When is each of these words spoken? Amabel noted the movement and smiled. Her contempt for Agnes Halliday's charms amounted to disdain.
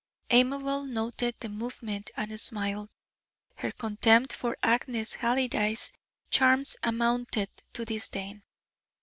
Amabel 0.31 0.85
noted 0.85 1.35
the 1.39 1.49
movement 1.49 2.09
and 2.17 2.39
smiled. 2.39 2.89
Her 3.53 3.71
contempt 3.71 4.33
for 4.33 4.57
Agnes 4.63 5.13
Halliday's 5.13 5.91
charms 6.31 6.75
amounted 6.81 7.49
to 7.73 7.85
disdain. 7.85 8.41